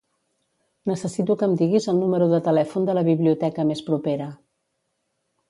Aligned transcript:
Necessito 0.91 1.35
que 1.41 1.47
em 1.49 1.53
diguis 1.63 1.87
el 1.93 1.99
número 2.05 2.31
de 2.31 2.39
telèfon 2.49 2.89
de 2.89 2.97
la 2.99 3.05
biblioteca 3.11 3.67
més 3.75 3.85
propera. 3.93 4.33